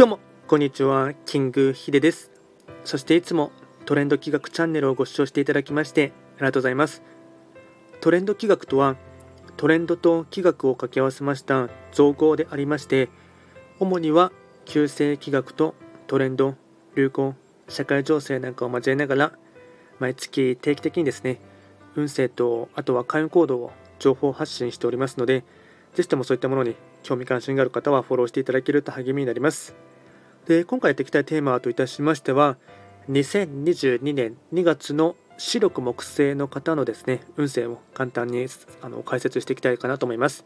[0.00, 2.30] どうも、こんにちは、キングヒデです。
[2.84, 3.52] そしていつも
[3.84, 7.02] トレンド企画チャンネルをご視聴していただきましてありがとうございます。
[8.00, 8.96] トレンド企画とは、
[9.58, 13.10] トレンドと企画を掛け合わせました造語でありまして、
[13.78, 14.32] 主には
[14.64, 15.74] 旧世企画と
[16.06, 16.54] トレンド、
[16.96, 17.34] 流行、
[17.68, 19.32] 社会情勢なんかを交えながら、
[19.98, 21.42] 毎月定期的にですね、
[21.94, 25.44] 運勢とあとは開運行動を情報発信しておりますので、
[25.92, 29.89] ぜひともそういったものに興味関心がある方はフォローしていただけると励みになります。
[30.50, 32.56] で今回やっていきたいテーマといたしましては、
[33.08, 38.48] 2022年2月の白く木星の方のですね運勢を簡単に
[38.82, 40.42] あの解説していきたいかなと思います。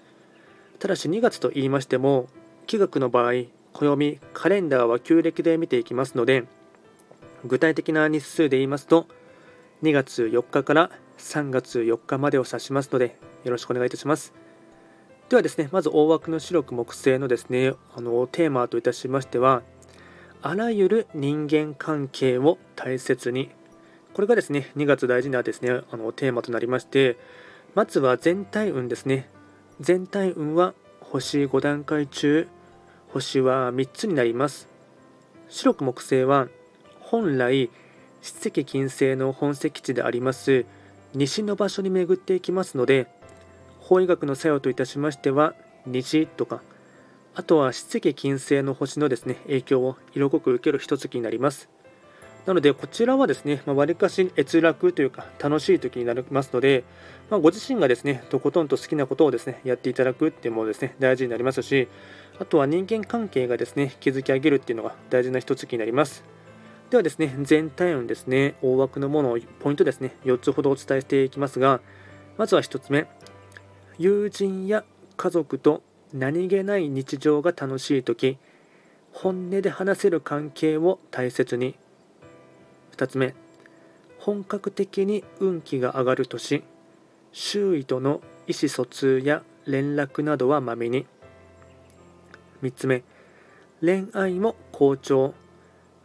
[0.79, 2.27] ただし2月と言いましても、
[2.67, 6.45] 気学の場合、暦、カレンダーは旧暦で見ていきますので、
[7.47, 9.07] 具体的な日数で言いますと、
[9.83, 14.35] 2月4日から3月4日までを指しますので、よろしくお願いいたします。
[15.31, 19.63] ではですね、まず大枠の白く木星のですね、あのテーマといたしましては、
[20.47, 23.49] あらゆる人間関係を大切に。
[24.13, 27.17] これがですね、2月大事なですね、あのテーマとなりまして、
[27.75, 29.27] まずは全体運ですね。
[29.81, 32.47] 全体運は星5段階中、
[33.09, 34.69] 星は3つになります。
[35.49, 36.49] 白く木星は
[37.01, 37.71] 本来、
[38.21, 40.67] 七石金星の本石地であります
[41.15, 43.07] 西の場所に巡っていきますので、
[43.81, 45.55] 法医学の作用といたしましては、
[45.87, 46.61] 西とか、
[47.35, 51.69] あとは七石金星の星のですね影響を色濃く受ける一月になります。
[52.47, 56.85] なので、こちらはですね、わり、あ、かし閲楽というか、楽しい時になりますので、
[57.31, 61.89] まあ、ご自身がですね、とことんと好きなことをですね、やっていただくっていうのもですね、大事になりますし、
[62.39, 66.23] あとは人間関係がですね、築き上げるっていうのが大事な一月になります。
[66.91, 71.81] ではですね、全体運ですね、大枠のものをポイントですね、4つほどお伝えしていきますが、
[72.37, 73.07] まずは1つ目、
[73.97, 74.85] 友人や
[75.17, 75.83] 家族と
[76.15, 78.39] 何気ない日常が楽しい時
[79.13, 81.75] 本音で話せる関係を大切に。
[82.97, 83.35] 2つ目
[84.21, 86.63] 本格的に運気が上がる年
[87.33, 91.05] 周囲との意思疎通や連絡などはまめに。
[92.63, 93.03] 3つ目
[93.81, 95.35] 恋愛も好調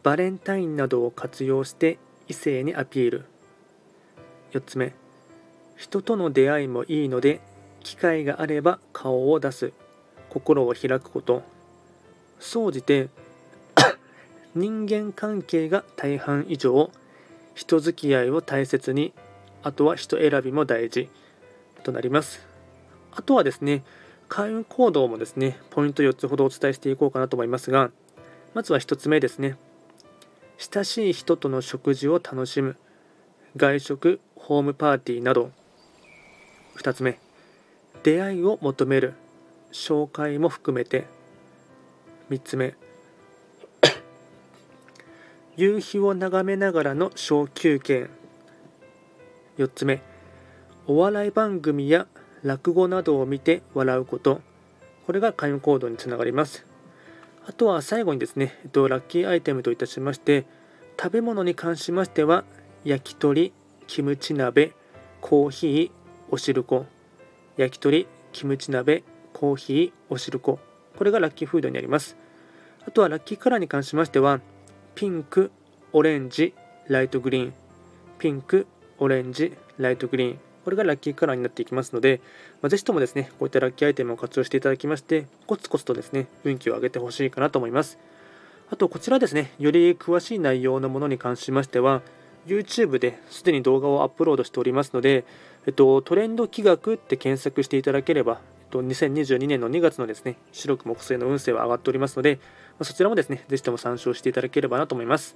[0.02, 3.25] バレンタインなどを活用して異性にアピール。
[4.53, 4.92] 4つ目
[5.78, 7.42] 人との出会いもいいので
[7.84, 9.72] 機会があれば顔を出す。
[10.30, 11.44] 心を開くこと。
[12.40, 13.10] 総じて
[14.56, 16.90] 人間関係が大半以上
[17.54, 19.14] 人付き合いを大切に
[19.62, 21.10] あとは人選びも大事
[21.84, 22.48] となります。
[23.12, 23.84] あとはですね
[24.30, 27.92] 開運行動もですねポイント4つほどお伝えしていこうかなと思いますが
[28.54, 29.58] まずは1つ目ですね。
[30.58, 32.76] 親しい人との食事を楽しむ。
[33.56, 35.52] 外食ホームパーティーなど。
[36.78, 37.20] 2つ目
[38.04, 39.14] 出会いを求める。
[39.72, 41.07] 紹介も含めて
[42.30, 42.75] 3つ目。
[45.57, 48.09] 夕日を眺めながらの小休憩。
[49.57, 50.02] 4つ目。
[50.88, 52.07] お笑い番組や
[52.44, 54.41] 落語などを見て笑うこと。
[55.06, 56.66] これが開運行動につながります。
[57.46, 60.46] あとは最後にですね、えっと、ラッキーアイテムといたしまして
[61.01, 62.44] 食べ物に関しましては
[62.84, 63.53] 焼き鳥
[63.88, 64.74] キムチ鍋
[65.22, 66.00] コーヒー
[66.31, 66.86] お汁粉。
[67.57, 69.03] 焼き鳥、キムチ鍋、
[69.40, 70.60] コーヒー、お汁粉。
[70.98, 72.18] これがラッキーフードになります。
[72.86, 74.42] あとはラッキーカラーに関しましては、
[74.96, 75.50] ピンク、
[75.94, 76.54] オレンジ、
[76.90, 77.54] ライトグリーン。
[78.18, 78.68] ピンク、
[78.98, 80.40] オレンジ、ライトグリーン。
[80.66, 82.20] これがラッキーカラーになっていきますので、
[82.62, 87.98] まあ、ぜひともですね、こういったラッキーアイテムを活用していただきまして、コツコツとですね、運気を上げてほしいかなと思います。
[88.70, 92.02] あと、こちらですね、より詳しい内容のものに関しましては、
[92.46, 95.24] YouTube ですでに動画をアップロードしておりますので、
[95.69, 102.40] えっと、トレンド企画って検索していただければ、えっと、2022年の2月のですね、白く木星の運勢は上がっておりますので、
[102.81, 105.35] そちらもですね、ぜひとも参照していただければなと思います。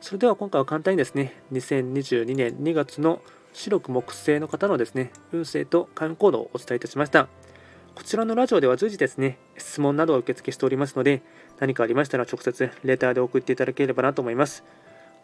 [0.00, 3.20] それでは今回は簡単にですね、2022年2月の
[3.52, 7.26] 白く木星の方のですね、運勢と開運行動をお伝えいたしました。
[7.96, 11.20] こちらのラジオでは随時ですね、質問などを受付しておりますので、
[11.58, 14.62] 何かありましたら直接レターで送っていただければなと思います。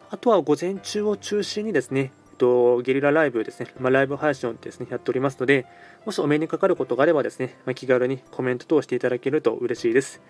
[0.09, 2.11] あとは午前中を中心にですね、
[2.41, 5.67] と、ゲリラライブですね、まあ、ライブ配信をですね、やっておりますので、
[6.05, 10.21] もしお目にかかることがあればですね、まあ、気軽にコメント等していただけると嬉しいです。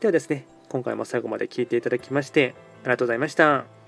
[0.00, 3.83] ではですね、今回も最後まで聴いていただきまして、ありがとうございました。